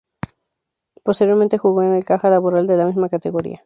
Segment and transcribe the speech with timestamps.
[1.03, 3.59] Posteriormente jugó en el Caja Laboral de la misma categoría.